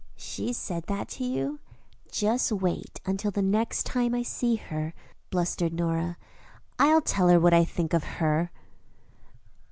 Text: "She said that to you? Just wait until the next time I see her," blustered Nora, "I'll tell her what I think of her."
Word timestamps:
"She 0.17 0.51
said 0.51 0.85
that 0.87 1.09
to 1.09 1.23
you? 1.23 1.59
Just 2.11 2.51
wait 2.51 2.99
until 3.05 3.29
the 3.29 3.43
next 3.43 3.83
time 3.85 4.15
I 4.15 4.23
see 4.23 4.55
her," 4.55 4.95
blustered 5.29 5.73
Nora, 5.73 6.17
"I'll 6.79 7.01
tell 7.03 7.27
her 7.29 7.39
what 7.39 7.53
I 7.53 7.63
think 7.63 7.93
of 7.93 8.03
her." 8.17 8.49